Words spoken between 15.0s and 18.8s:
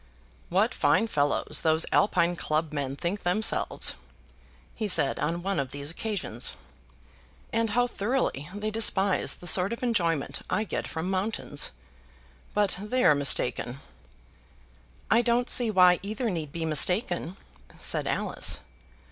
"I don't see why either need be mistaken," said Alice.